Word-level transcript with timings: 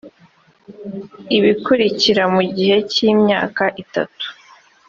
ibikurikira 1.37 2.23
mu 2.33 2.41
gihe 2.55 2.77
cy’imyaka 2.91 3.63
itanu 3.83 4.15